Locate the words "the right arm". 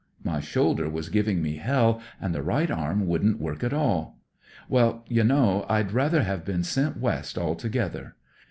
2.33-3.05